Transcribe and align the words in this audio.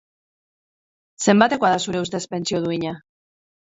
Zenbatekoa 1.27 1.71
da, 1.77 1.85
zure 1.87 2.05
ustez, 2.09 2.25
pentsio 2.35 2.67
duina? 2.69 3.01